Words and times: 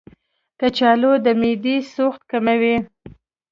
کچالو 0.59 1.13
د 1.25 1.27
معدې 1.39 1.77
سوخت 1.93 2.21
کموي. 2.31 2.77